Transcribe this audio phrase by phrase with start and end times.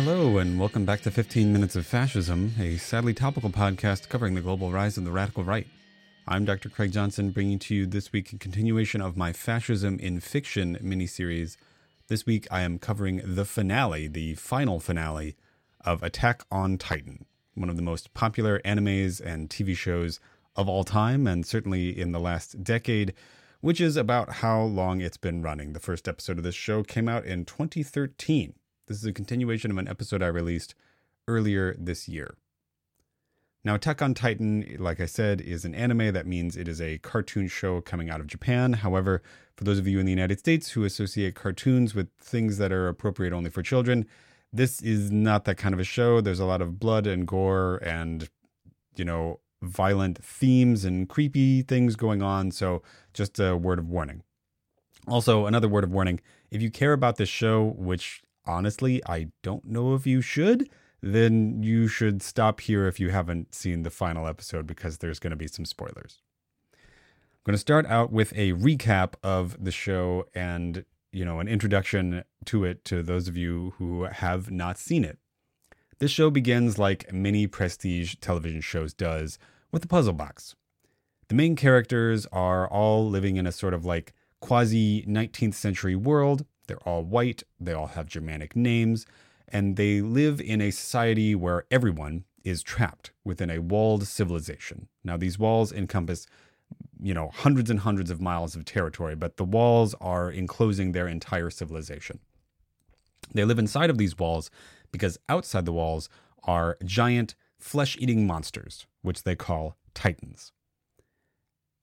[0.00, 4.40] Hello, and welcome back to 15 Minutes of Fascism, a sadly topical podcast covering the
[4.40, 5.66] global rise of the radical right.
[6.28, 6.68] I'm Dr.
[6.68, 11.56] Craig Johnson, bringing to you this week a continuation of my Fascism in Fiction miniseries.
[12.06, 15.34] This week I am covering the finale, the final finale
[15.80, 17.26] of Attack on Titan,
[17.56, 20.20] one of the most popular animes and TV shows
[20.54, 23.14] of all time, and certainly in the last decade,
[23.62, 25.72] which is about how long it's been running.
[25.72, 28.54] The first episode of this show came out in 2013.
[28.88, 30.74] This is a continuation of an episode I released
[31.28, 32.34] earlier this year.
[33.62, 36.14] Now, Attack on Titan, like I said, is an anime.
[36.14, 38.72] That means it is a cartoon show coming out of Japan.
[38.72, 39.22] However,
[39.56, 42.88] for those of you in the United States who associate cartoons with things that are
[42.88, 44.06] appropriate only for children,
[44.54, 46.22] this is not that kind of a show.
[46.22, 48.30] There's a lot of blood and gore and,
[48.96, 52.52] you know, violent themes and creepy things going on.
[52.52, 52.82] So,
[53.12, 54.22] just a word of warning.
[55.06, 59.64] Also, another word of warning if you care about this show, which honestly, I don't
[59.64, 60.68] know if you should,
[61.00, 65.30] then you should stop here if you haven't seen the final episode because there's going
[65.30, 66.22] to be some spoilers.
[66.72, 66.80] I'm
[67.44, 72.24] going to start out with a recap of the show and, you know, an introduction
[72.46, 75.18] to it to those of you who have not seen it.
[75.98, 79.38] This show begins like many prestige television shows does
[79.70, 80.54] with a puzzle box.
[81.28, 86.46] The main characters are all living in a sort of like quasi 19th century world
[86.68, 89.06] they're all white, they all have Germanic names,
[89.48, 94.88] and they live in a society where everyone is trapped within a walled civilization.
[95.02, 96.26] Now, these walls encompass,
[97.02, 101.08] you know, hundreds and hundreds of miles of territory, but the walls are enclosing their
[101.08, 102.20] entire civilization.
[103.34, 104.50] They live inside of these walls
[104.92, 106.08] because outside the walls
[106.44, 110.52] are giant flesh eating monsters, which they call titans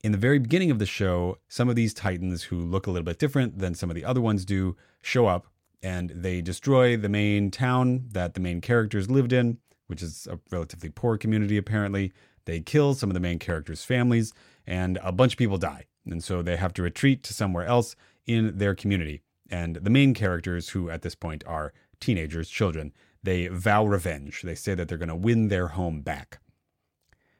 [0.05, 3.03] in the very beginning of the show, some of these Titans who look a little
[3.03, 5.47] bit different than some of the other ones do show up
[5.81, 9.57] and they destroy the main town that the main characters lived in,
[9.87, 12.13] which is a relatively poor community apparently.
[12.45, 14.31] They kill some of the main characters' families
[14.67, 15.85] and a bunch of people die.
[16.05, 17.95] And so they have to retreat to somewhere else
[18.27, 19.23] in their community.
[19.49, 24.43] And the main characters, who at this point are teenagers, children, they vow revenge.
[24.43, 26.41] They say that they're going to win their home back.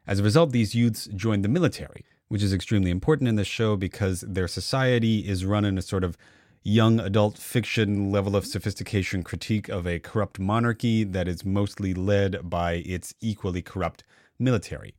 [0.08, 3.76] As a result, these youths join the military which is extremely important in this show
[3.76, 6.18] because their society is run in a sort of
[6.64, 12.50] young adult fiction level of sophistication critique of a corrupt monarchy that is mostly led
[12.50, 14.04] by its equally corrupt
[14.40, 14.96] military.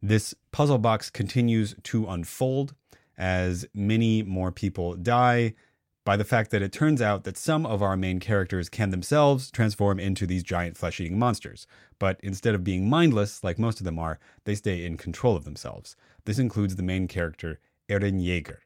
[0.00, 2.74] This puzzle box continues to unfold
[3.18, 5.54] as many more people die
[6.08, 9.50] by the fact that it turns out that some of our main characters can themselves
[9.50, 11.66] transform into these giant flesh eating monsters.
[11.98, 15.44] But instead of being mindless, like most of them are, they stay in control of
[15.44, 15.96] themselves.
[16.28, 17.58] This includes the main character,
[17.88, 18.60] Eren Jaeger.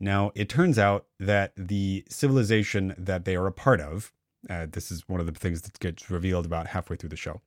[0.00, 4.12] Now, it turns out that the civilization that they are a part of,
[4.50, 7.42] uh, this is one of the things that gets revealed about halfway through the show.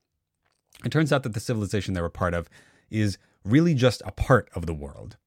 [0.85, 2.49] It turns out that the civilization they're a part of
[2.89, 5.17] is really just a part of the world.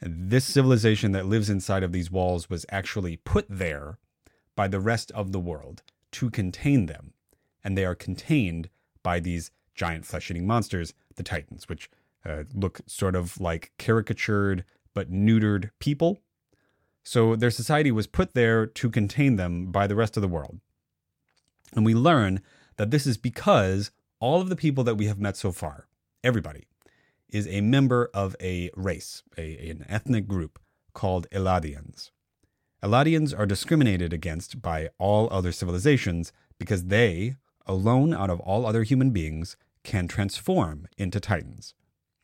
[0.00, 3.98] This civilization that lives inside of these walls was actually put there
[4.54, 5.82] by the rest of the world
[6.12, 7.14] to contain them.
[7.64, 8.68] And they are contained
[9.02, 11.90] by these giant flesh eating monsters, the Titans, which
[12.24, 16.18] uh, look sort of like caricatured but neutered people.
[17.02, 20.60] So their society was put there to contain them by the rest of the world.
[21.74, 22.40] And we learn
[22.76, 23.90] that this is because
[24.20, 25.88] all of the people that we have met so far,
[26.22, 26.66] everybody,
[27.28, 30.60] is a member of a race, a, an ethnic group
[30.92, 32.10] called Eladians.
[32.82, 38.82] Eladians are discriminated against by all other civilizations because they, alone out of all other
[38.82, 41.74] human beings, can transform into titans.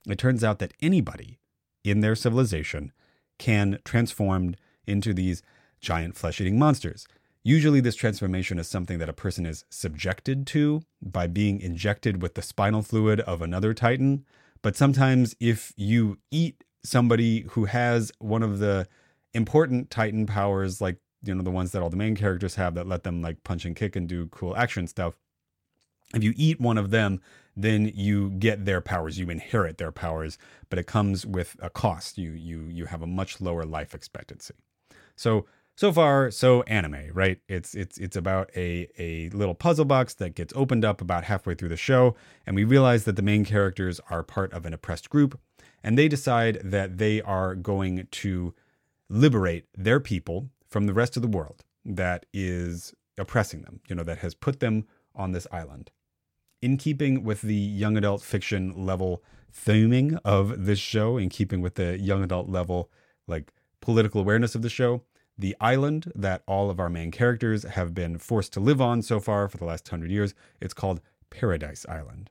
[0.09, 1.39] It turns out that anybody
[1.85, 2.93] in their civilization
[3.39, 4.55] can transform
[4.87, 5.43] into these
[5.81, 7.07] giant flesh eating monsters.
[7.45, 12.35] Usually, this transformation is something that a person is subjected to by being injected with
[12.35, 14.25] the spinal fluid of another titan.
[14.61, 18.89] But sometimes, if you eat somebody who has one of the
[19.34, 22.87] important Titan powers, like you know the ones that all the main characters have that
[22.87, 25.15] let them like punch and kick and do cool action stuff,
[26.15, 27.21] if you eat one of them,
[27.60, 29.19] then you get their powers.
[29.19, 30.39] You inherit their powers,
[30.71, 32.16] but it comes with a cost.
[32.16, 34.55] You you you have a much lower life expectancy.
[35.16, 35.47] So
[35.78, 40.34] so far so anime right it's it's it's about a a little puzzle box that
[40.34, 44.01] gets opened up about halfway through the show and we realize that the main characters
[44.11, 45.39] are part of an oppressed group
[45.84, 48.53] and they decide that they are going to
[49.09, 54.03] liberate their people from the rest of the world that is oppressing them you know
[54.03, 54.84] that has put them
[55.15, 55.93] on this island
[56.60, 59.22] in keeping with the young adult fiction level
[59.53, 62.91] theming of this show in keeping with the young adult level
[63.27, 65.03] like political awareness of the show
[65.39, 69.21] the island that all of our main characters have been forced to live on so
[69.21, 70.34] far for the last hundred years.
[70.60, 71.01] It's called
[71.31, 72.31] Paradise Island.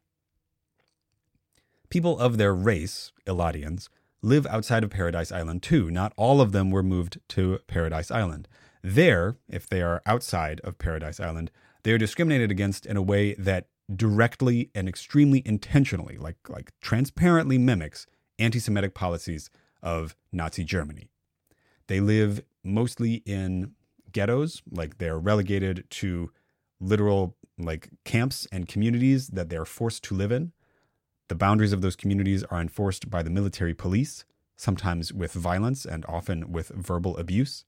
[1.89, 3.87] People of their race, Eladians,
[4.21, 5.89] live outside of Paradise Island too.
[5.89, 8.49] Not all of them were moved to Paradise Island.
[8.83, 11.49] There, if they are outside of Paradise Island,
[11.83, 17.57] they are discriminated against in a way that directly and extremely intentionally, like, like transparently
[17.57, 18.05] mimics
[18.39, 19.49] anti Semitic policies
[19.81, 21.09] of Nazi Germany.
[21.87, 23.73] They live mostly in
[24.11, 26.31] ghettos, like they're relegated to
[26.79, 30.51] literal like camps and communities that they're forced to live in.
[31.29, 34.25] The boundaries of those communities are enforced by the military police,
[34.55, 37.65] sometimes with violence and often with verbal abuse.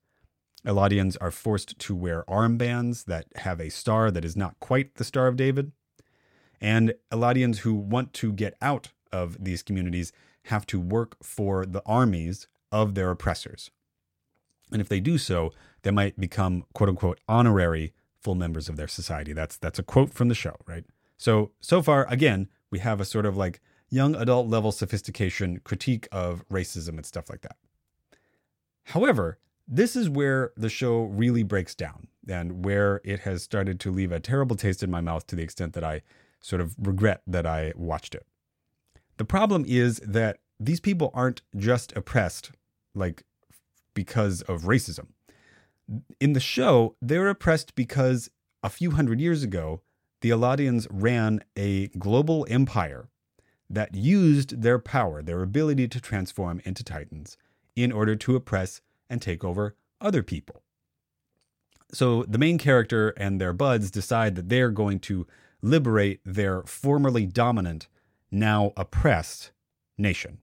[0.66, 5.04] Eladians are forced to wear armbands that have a star that is not quite the
[5.04, 5.72] Star of David.
[6.62, 10.12] And Eladians who want to get out of these communities
[10.44, 13.72] have to work for the armies of their oppressors.
[14.72, 15.52] And if they do so,
[15.82, 19.34] they might become quote unquote honorary full members of their society.
[19.34, 20.86] That's that's a quote from the show, right?
[21.18, 26.08] So so far again, we have a sort of like young adult level sophistication critique
[26.12, 27.58] of racism and stuff like that.
[28.84, 33.92] However, this is where the show really breaks down and where it has started to
[33.92, 36.02] leave a terrible taste in my mouth to the extent that I
[36.42, 38.26] sort of regret that I watched it.
[39.18, 42.52] The problem is that these people aren't just oppressed
[42.96, 43.24] like
[43.94, 45.08] because of racism.
[46.20, 48.30] In the show, they're oppressed because
[48.64, 49.82] a few hundred years ago,
[50.22, 53.10] the Eladians ran a global empire
[53.70, 57.38] that used their power, their ability to transform into titans,
[57.76, 60.64] in order to oppress and take over other people.
[61.92, 65.26] So the main character and their buds decide that they're going to
[65.62, 67.88] liberate their formerly dominant,
[68.32, 69.52] now oppressed
[69.98, 70.40] nation.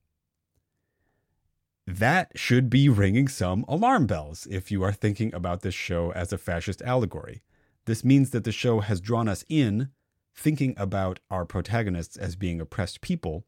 [1.86, 6.32] That should be ringing some alarm bells if you are thinking about this show as
[6.32, 7.42] a fascist allegory.
[7.84, 9.90] This means that the show has drawn us in
[10.34, 13.44] thinking about our protagonists as being oppressed people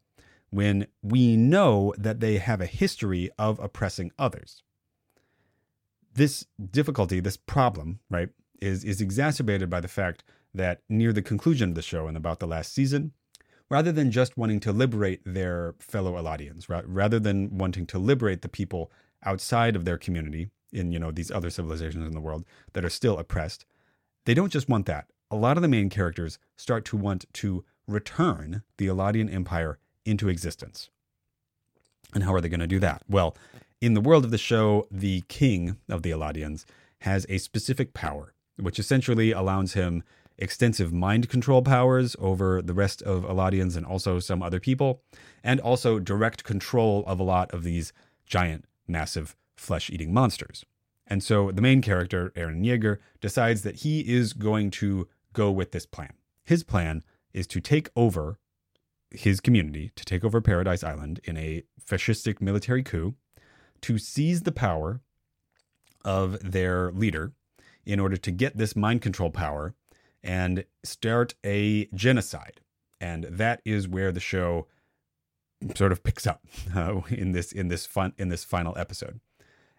[0.50, 4.62] when we know that they have a history of oppressing others.
[6.14, 8.30] This difficulty, this problem, right,
[8.60, 10.24] is, is exacerbated by the fact
[10.54, 13.12] that near the conclusion of the show and about the last season,
[13.70, 18.48] rather than just wanting to liberate their fellow Eladians, rather than wanting to liberate the
[18.48, 18.90] people
[19.24, 22.90] outside of their community in you know these other civilizations in the world that are
[22.90, 23.64] still oppressed,
[24.24, 25.06] they don't just want that.
[25.30, 30.28] A lot of the main characters start to want to return the Eladian Empire into
[30.28, 30.90] existence.
[32.14, 33.02] And how are they going to do that?
[33.08, 33.36] Well,
[33.80, 36.64] in the world of the show, the king of the Eladians
[37.02, 40.02] has a specific power, which essentially allows him
[40.38, 45.02] extensive mind control powers over the rest of Eladians and also some other people,
[45.42, 47.92] and also direct control of a lot of these
[48.26, 50.64] giant, massive flesh eating monsters.
[51.06, 55.72] And so the main character, Eren Yeager, decides that he is going to go with
[55.72, 56.12] this plan.
[56.44, 57.02] His plan
[57.32, 58.38] is to take over
[59.10, 63.14] his community, to take over Paradise Island in a fascistic military coup,
[63.80, 65.00] to seize the power
[66.04, 67.32] of their leader
[67.86, 69.74] in order to get this mind control power
[70.28, 72.60] and start a genocide.
[73.00, 74.66] And that is where the show
[75.74, 76.44] sort of picks up
[76.76, 79.20] uh, in this in this fun in this final episode.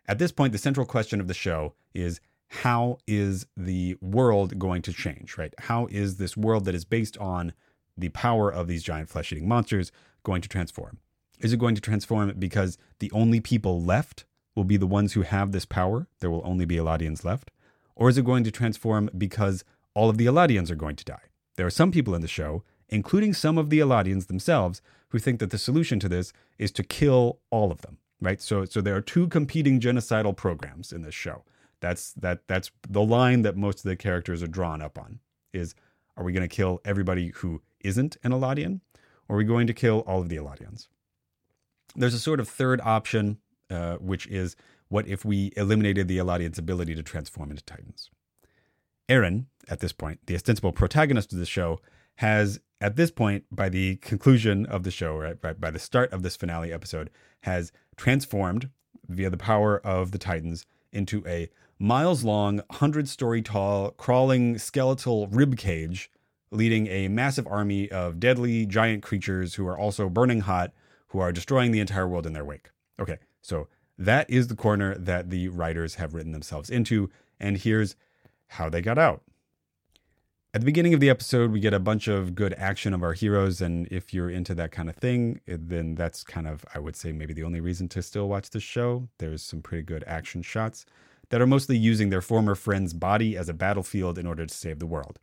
[0.08, 4.82] At this point, the central question of the show is how is the world going
[4.82, 5.54] to change, right?
[5.60, 7.54] How is this world that is based on
[7.96, 9.92] the power of these giant flesh eating monsters
[10.24, 10.98] going to transform?
[11.40, 14.26] Is it going to transform because the only people left
[14.56, 16.08] will be the ones who have this power?
[16.22, 17.52] There will only be Eladians left?
[17.96, 19.64] Or is it going to transform because
[20.00, 21.28] all of the Eladians are going to die.
[21.58, 25.42] There are some people in the show, including some of the Eladians themselves, who think
[25.42, 27.98] that the solution to this is to kill all of them.
[28.22, 28.42] Right?
[28.42, 31.44] So so there are two competing genocidal programs in this show.
[31.82, 35.20] That's that that's the line that most of the characters are drawn up on
[35.52, 35.76] is
[36.16, 38.80] are we going to kill everybody who isn't an Eladian
[39.28, 40.88] or are we going to kill all of the Eladians?
[41.94, 43.40] There's a sort of third option,
[43.70, 44.56] uh, which is
[44.88, 48.10] what if we eliminated the Eladians' ability to transform into Titans?
[49.10, 51.80] Eren, at this point, the ostensible protagonist of the show,
[52.16, 56.12] has at this point, by the conclusion of the show, right, by, by the start
[56.14, 57.10] of this finale episode,
[57.42, 58.70] has transformed
[59.08, 65.28] via the power of the Titans into a miles long, hundred story tall, crawling skeletal
[65.28, 66.12] rib cage,
[66.52, 70.72] leading a massive army of deadly giant creatures who are also burning hot,
[71.08, 72.70] who are destroying the entire world in their wake.
[73.00, 77.96] Okay, so that is the corner that the writers have written themselves into, and here's
[78.50, 79.24] how they got out.
[80.52, 83.14] At the beginning of the episode, we get a bunch of good action of our
[83.14, 86.80] heroes, and if you're into that kind of thing, eh, then that's kind of, I
[86.80, 89.08] would say, maybe the only reason to still watch this show.
[89.20, 90.86] There's some pretty good action shots.
[91.30, 94.80] that are mostly using their former friend's body as a battlefield in order to save
[94.80, 95.20] the world.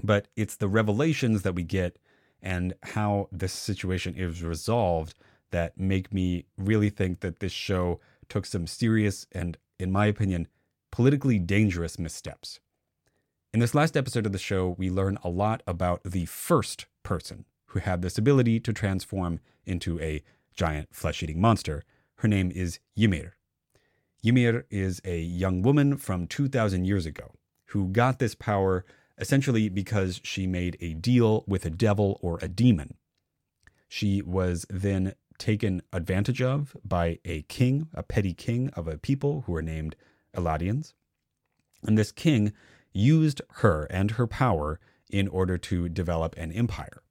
[0.00, 1.98] But it's the revelations that we get
[2.40, 5.14] and how this situation is resolved
[5.50, 10.46] that make me really think that this show took some serious and, in my opinion,
[10.92, 12.60] politically dangerous missteps.
[13.52, 17.44] In this last episode of the show, we learn a lot about the first person
[17.66, 20.22] who had this ability to transform into a
[20.54, 21.82] giant flesh eating monster.
[22.16, 23.36] Her name is Ymir.
[24.22, 27.32] Ymir is a young woman from 2,000 years ago
[27.66, 28.84] who got this power
[29.18, 32.94] essentially because she made a deal with a devil or a demon.
[33.88, 39.42] She was then taken advantage of by a king, a petty king of a people
[39.46, 39.96] who were named
[40.36, 40.94] Eladians.
[41.82, 42.52] And this king
[42.92, 44.78] used her and her power
[45.10, 47.02] in order to develop an empire.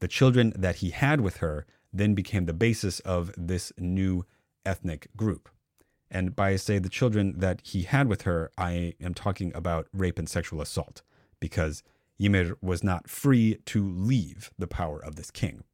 [0.00, 4.24] The children that he had with her then became the basis of this new
[4.64, 5.48] ethnic group.
[6.10, 10.18] And by say the children that he had with her, I am talking about rape
[10.18, 11.02] and sexual assault,
[11.40, 11.82] because
[12.18, 15.64] Ymir was not free to leave the power of this king.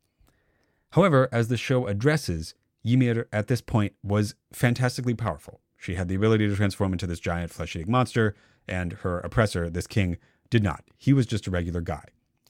[0.93, 2.55] However, as the show addresses,
[2.85, 5.61] Ymir at this point was fantastically powerful.
[5.79, 8.35] She had the ability to transform into this giant flesh eating monster,
[8.67, 10.19] and her oppressor, this king,
[10.51, 10.85] did not.
[10.99, 12.05] He was just a regular guy.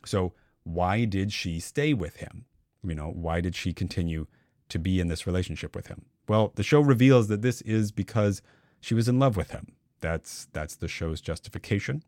[0.04, 0.32] So,
[0.64, 2.46] why did she stay with him?
[2.82, 4.26] You know, why did she continue
[4.70, 6.06] to be in this relationship with him?
[6.28, 8.42] Well, the show reveals that this is because
[8.80, 9.74] she was in love with him.
[10.00, 12.02] That's that's the show's justification.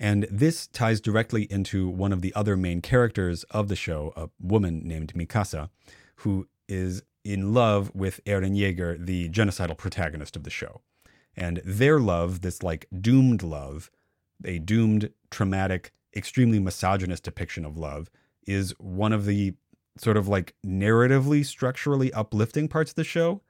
[0.00, 4.28] And this ties directly into one of the other main characters of the show, a
[4.40, 5.70] woman named Mikasa,
[6.16, 10.80] who is in love with Eren Yeager, the genocidal protagonist of the show.
[11.36, 13.90] And their love, this like doomed love,
[14.44, 18.10] a doomed, traumatic, extremely misogynist depiction of love,
[18.46, 19.54] is one of the
[19.96, 23.42] sort of like narratively, structurally uplifting parts of the show.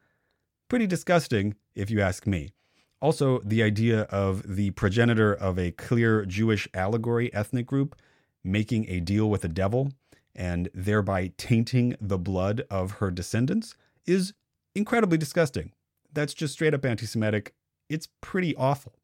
[0.69, 2.53] Pretty disgusting, if you ask me.
[3.01, 7.97] Also, the idea of the progenitor of a clear Jewish allegory ethnic group
[8.43, 9.93] making a deal with the devil
[10.39, 13.75] and thereby tainting the blood of her descendants
[14.07, 14.33] is
[14.75, 15.73] incredibly disgusting.
[16.13, 17.55] That's just straight up anti Semitic.
[17.91, 18.95] It's pretty awful.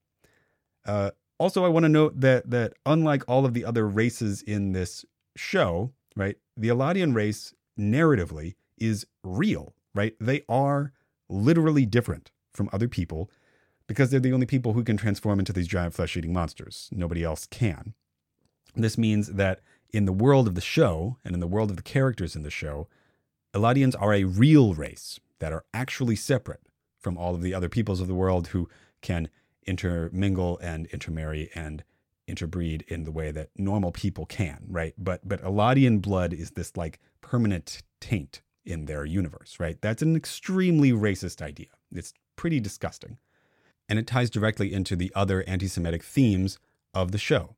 [0.87, 4.73] Uh, also, I want to note that that unlike all of the other races in
[4.73, 5.05] this
[5.37, 10.15] show, right, the Eladian race narratively is real, right?
[10.21, 10.93] They are
[11.29, 13.31] literally different from other people
[13.89, 16.89] because they're the only people who can transform into these giant flesh eating monsters.
[16.93, 17.95] Nobody else can.
[18.77, 19.61] This means that
[19.95, 22.51] in the world of the show and in the world of the characters in the
[22.51, 22.89] show,
[23.55, 26.67] Eladians are a real race that are actually separate
[26.99, 28.69] from all of the other peoples of the world who
[29.03, 29.29] can
[29.67, 31.85] intermingle and intermarry and
[32.27, 34.95] interbreed in the way that normal people can, right?
[34.99, 39.81] But but Eladian blood is this like permanent taint in their universe, right?
[39.81, 41.69] That's an extremely racist idea.
[41.93, 43.19] It's pretty disgusting.
[43.89, 46.59] And it ties directly into the other anti Semitic themes
[46.93, 47.55] of the show.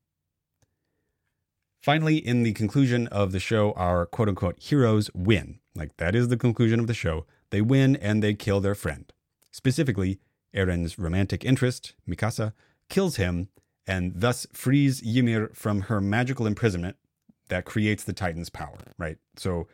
[1.87, 5.61] Finally, in the conclusion of the show, our quote unquote heroes win.
[5.77, 7.27] Like, that is the conclusion of the show.
[7.51, 9.13] They win and they kill their friend.
[9.53, 10.19] Specifically,
[10.53, 12.55] Eren's romantic interest, Mikasa,
[12.89, 13.51] kills him
[13.87, 16.97] and thus frees Ymir from her magical imprisonment
[17.51, 19.19] that creates the Titan's power, right?
[19.37, 19.69] So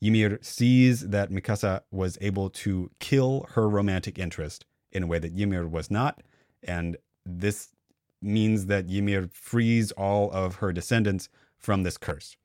[0.00, 5.38] Ymir sees that Mikasa was able to kill her romantic interest in a way that
[5.38, 6.22] Ymir was not,
[6.62, 6.96] and
[7.26, 7.68] this
[8.22, 12.36] means that Ymir frees all of her descendants from this curse.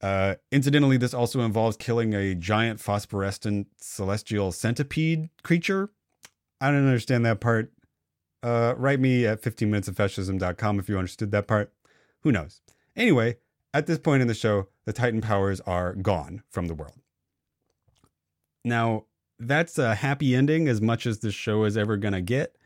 [0.00, 5.90] Uh, incidentally, this also involves killing a giant phosphorescent celestial centipede creature.
[6.60, 7.72] I don't understand that part.
[8.42, 11.72] Uh, write me at 15 minutes of fascism.com if you understood that part.
[12.20, 12.60] Who knows?
[12.94, 13.36] Anyway,
[13.74, 17.00] at this point in the show, the Titan powers are gone from the world.
[18.64, 19.04] Now,
[19.38, 22.56] that's a happy ending as much as this show is ever going to get.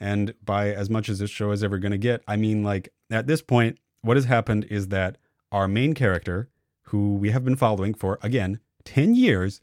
[0.00, 2.92] And by as much as this show is ever going to get, I mean, like,
[3.10, 5.18] at this point, what has happened is that
[5.52, 6.48] our main character,
[6.84, 9.60] who we have been following for, again, 10 years,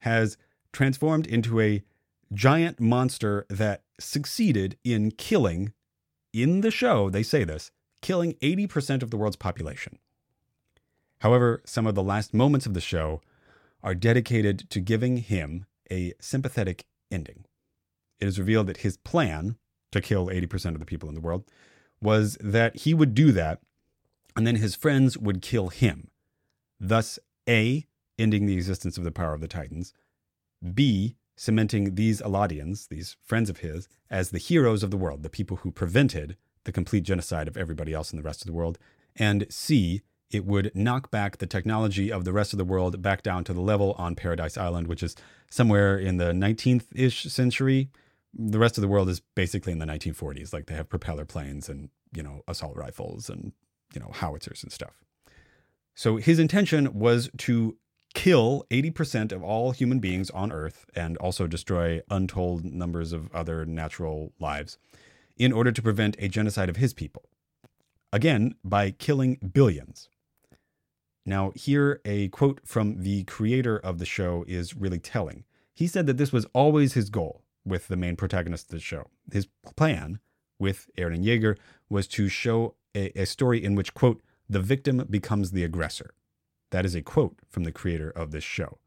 [0.00, 0.36] has
[0.72, 1.82] transformed into a
[2.32, 5.72] giant monster that succeeded in killing,
[6.32, 7.70] in the show, they say this,
[8.00, 9.98] killing 80% of the world's population.
[11.20, 13.20] However, some of the last moments of the show
[13.82, 17.44] are dedicated to giving him a sympathetic ending.
[18.18, 19.56] It is revealed that his plan
[19.92, 21.44] to kill 80% of the people in the world
[22.00, 23.60] was that he would do that
[24.36, 26.08] and then his friends would kill him.
[26.80, 27.86] Thus, A,
[28.18, 29.92] ending the existence of the power of the Titans,
[30.74, 35.30] B, cementing these Eladians, these friends of his, as the heroes of the world, the
[35.30, 38.78] people who prevented the complete genocide of everybody else in the rest of the world,
[39.16, 43.22] and C, it would knock back the technology of the rest of the world back
[43.22, 45.14] down to the level on Paradise Island, which is
[45.50, 47.90] somewhere in the 19th ish century,
[48.34, 50.52] The rest of the world is basically in the 1940s.
[50.52, 53.52] Like they have propeller planes and, you know, assault rifles and,
[53.94, 55.02] you know, howitzers and stuff.
[55.94, 57.76] So his intention was to
[58.14, 63.64] kill 80% of all human beings on Earth and also destroy untold numbers of other
[63.64, 64.78] natural lives
[65.36, 67.24] in order to prevent a genocide of his people.
[68.12, 70.08] Again, by killing billions.
[71.24, 75.44] Now, here a quote from the creator of the show is really telling.
[75.72, 79.08] He said that this was always his goal with the main protagonist of the show.
[79.32, 79.46] His
[79.76, 80.18] plan
[80.58, 81.56] with Eren Yeager
[81.88, 86.14] was to show a, a story in which, quote, the victim becomes the aggressor.
[86.70, 88.78] That is a quote from the creator of this show.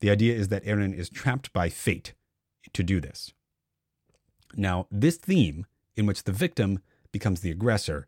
[0.00, 2.14] The idea is that Eren is trapped by fate
[2.72, 3.32] to do this.
[4.56, 5.66] Now, this theme,
[5.96, 6.80] in which the victim
[7.12, 8.06] becomes the aggressor,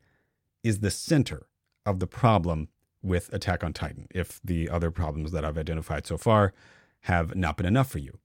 [0.62, 1.47] is the center
[1.85, 2.69] of the problem
[3.03, 6.53] with Attack on Titan, if the other problems that I've identified so far
[7.01, 8.19] have not been enough for you.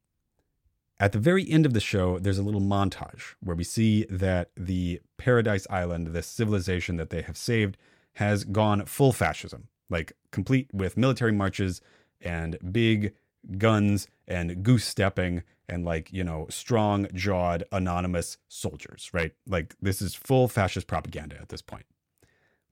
[0.99, 4.49] At the very end of the show, there's a little montage where we see that
[4.55, 7.77] the Paradise Island, this civilization that they have saved,
[8.13, 11.81] has gone full fascism, like complete with military marches
[12.19, 13.13] and big
[13.59, 19.33] guns and goose stepping and like, you know, strong jawed anonymous soldiers, right?
[19.45, 21.85] Like this is full fascist propaganda at this point.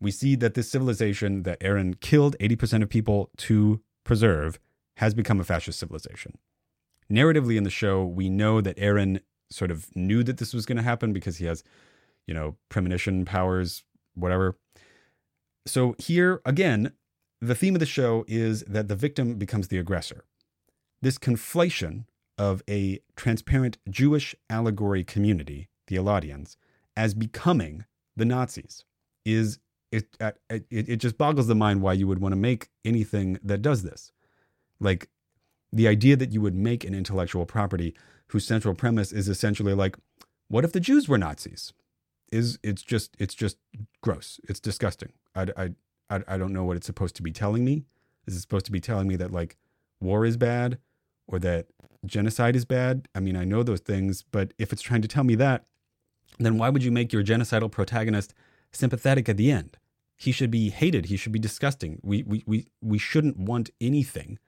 [0.02, 4.60] We see that this civilization that Eren killed 80% of people to preserve
[4.98, 6.40] has become a fascist civilization.
[7.12, 10.78] Narratively in the show, we know that Eren sort of knew that this was going
[10.78, 11.64] to happen because he has,
[12.28, 13.84] you know, premonition powers,
[14.16, 14.58] whatever.
[15.68, 16.94] So here again,
[17.42, 20.26] the theme of the show is that the victim becomes the aggressor.
[21.02, 22.06] This conflation
[22.38, 26.58] of a transparent Jewish allegory community, the Eladians,
[26.96, 27.86] as becoming
[28.16, 28.84] the Nazis
[29.26, 29.60] is
[29.92, 33.40] it, uh, it it just boggles the mind why you would want to make anything
[33.44, 34.12] that does this.
[34.80, 35.10] Like
[35.76, 37.94] the idea that you would make an intellectual property
[38.28, 39.98] whose central premise is essentially like,
[40.48, 41.74] what if the Jews were Nazis?
[42.32, 43.58] Is it's just it's just
[44.02, 44.40] gross.
[44.46, 45.12] It's disgusting.
[45.36, 45.48] I,
[46.10, 47.84] I, I, don't know what it's supposed to be telling me.
[48.26, 49.58] Is it supposed to be telling me that like
[50.00, 50.80] war is bad
[51.28, 51.68] or that
[52.06, 53.08] genocide is bad?
[53.14, 55.66] I mean, I know those things, but if it's trying to tell me that,
[56.40, 58.34] then why would you make your genocidal protagonist
[58.72, 59.78] sympathetic at the end?
[60.16, 61.08] He should be hated.
[61.08, 62.00] He should be disgusting.
[62.02, 64.40] We, we, we, we shouldn't want anything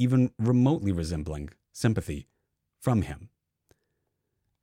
[0.00, 2.26] even remotely resembling sympathy
[2.80, 3.28] from him.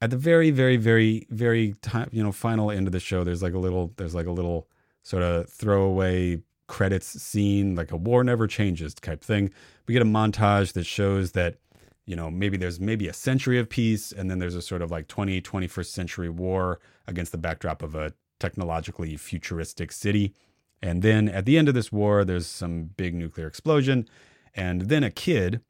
[0.01, 3.43] At the very, very, very, very time, you know, final end of the show, there's
[3.43, 4.67] like a little, there's like a little
[5.03, 9.51] sort of throwaway credits scene, like a war never changes type thing.
[9.85, 11.57] We get a montage that shows that,
[12.05, 14.89] you know, maybe there's maybe a century of peace, and then there's a sort of
[14.89, 20.33] like 20, 21st century war against the backdrop of a technologically futuristic city.
[20.81, 24.07] And then at the end of this war, there's some big nuclear explosion.
[24.55, 25.61] And then a kid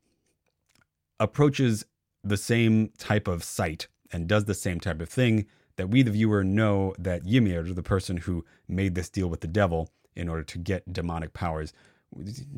[1.20, 1.86] approaches
[2.24, 6.12] the same type of site and does the same type of thing that we, the
[6.12, 10.44] viewer, know that Ymir, the person who made this deal with the devil in order
[10.44, 11.74] to get demonic powers,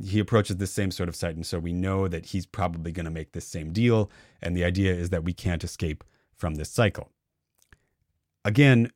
[0.03, 1.35] he approaches the same sort of site.
[1.35, 4.09] And so we know that he's probably going to make this same deal.
[4.41, 6.03] And the idea is that we can't escape
[6.35, 7.09] from this cycle.
[8.45, 8.91] Again,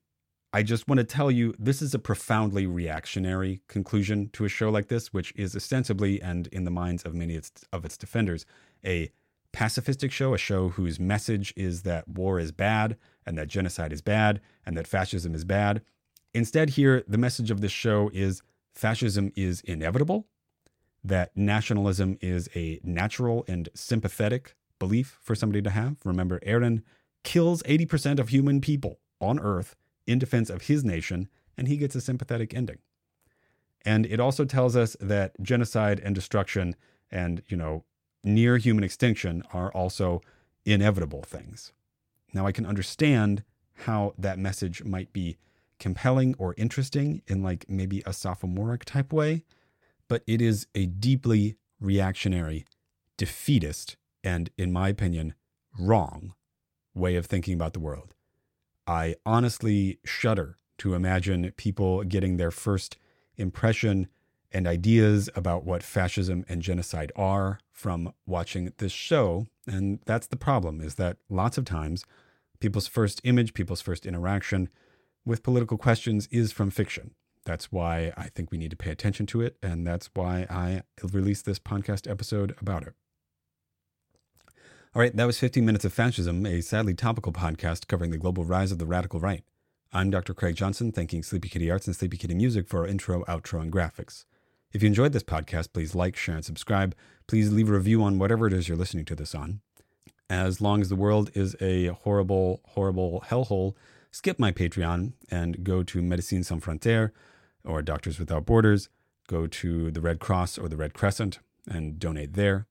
[0.56, 4.70] I just want to tell you this is a profoundly reactionary conclusion to a show
[4.70, 7.36] like this, which is ostensibly, and in the minds of many
[7.72, 8.46] of its defenders,
[8.86, 9.10] a
[9.52, 14.04] pacifistic show, a show whose message is that war is bad and that genocide is
[14.04, 15.82] bad and that fascism is bad.
[16.36, 18.44] Instead, here, the message of this show is
[18.76, 20.28] fascism is inevitable,
[21.04, 25.98] that nationalism is a natural and sympathetic belief for somebody to have.
[26.06, 26.84] Remember, Eren
[27.24, 31.96] kills 80% of human people on Earth in defense of his nation, and he gets
[31.96, 32.80] a sympathetic ending.
[33.86, 36.76] And it also tells us that genocide and destruction
[37.12, 37.84] and, you know,
[38.24, 40.22] near human extinction are also
[40.66, 41.74] inevitable things.
[42.34, 43.44] Now, I can understand
[43.86, 45.38] how that message might be
[45.80, 49.44] compelling or interesting in like maybe a sophomoric type way,
[50.08, 52.66] but it is a deeply reactionary,
[53.18, 55.34] defeatist, and in my opinion,
[55.78, 56.34] wrong
[56.96, 58.16] way of thinking about the world.
[58.88, 62.98] I honestly shudder to imagine people getting their first
[63.38, 64.08] impression
[64.52, 69.48] and ideas about what fascism and genocide are from watching this show.
[69.66, 72.06] And that's the problem is that lots of times
[72.60, 74.70] people's first image, people's first interaction
[75.26, 77.16] with political questions is from fiction.
[77.46, 79.58] That's why I think we need to pay attention to it.
[79.62, 82.94] And that's why I released this podcast episode about it.
[84.96, 88.46] All right, that was 15 Minutes of Fascism, a sadly topical podcast covering the global
[88.46, 89.44] rise of the radical right.
[89.92, 90.36] I'm Dr.
[90.36, 93.72] Craig Johnson, thanking Sleepy Kitty Arts and Sleepy Kitty Music for our intro, outro, and
[93.72, 94.26] graphics.
[94.72, 96.94] If you enjoyed this podcast, please like, share, and subscribe.
[97.26, 99.62] Please leave a review on whatever it is you're listening to this on.
[100.30, 103.74] As long as the world is a horrible, horrible hellhole,
[104.12, 107.10] skip my Patreon and go to Médecins Sans Frontières
[107.66, 108.90] or Doctors Without Borders.
[109.28, 112.68] Go to the Red Cross or the Red Crescent and donate there.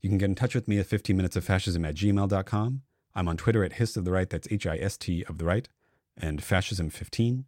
[0.00, 2.82] You can get in touch with me at 15 minutes of fascism at gmail.com.
[3.14, 5.44] I'm on Twitter at Hist of the Right, that's H I S T of the
[5.44, 5.68] Right,
[6.16, 7.44] and Fascism15.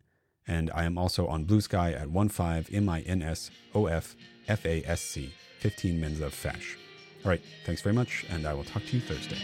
[0.46, 4.16] And I am also on Bluesky at 15 M I N S O F
[4.48, 6.76] F A S C, 15 Mins of Fash.
[7.24, 9.38] All right, thanks very much, and I will talk to you Thursday.